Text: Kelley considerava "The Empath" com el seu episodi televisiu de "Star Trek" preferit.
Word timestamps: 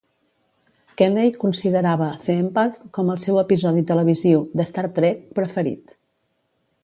Kelley 1.01 1.29
considerava 1.43 2.07
"The 2.23 2.37
Empath" 2.45 2.79
com 2.97 3.13
el 3.15 3.21
seu 3.27 3.39
episodi 3.43 3.85
televisiu 3.93 4.43
de 4.61 4.67
"Star 4.71 4.87
Trek" 4.97 5.25
preferit. 5.41 5.97